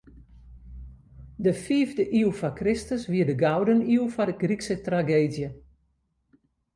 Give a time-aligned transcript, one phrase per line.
[1.43, 5.49] De fiifde iuw foar Kristus wie de gouden iuw foar de Grykske trageedzje.